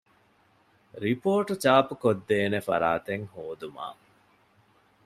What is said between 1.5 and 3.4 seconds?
ޗާޕުކޮށްދޭނެ ފަރާތެއް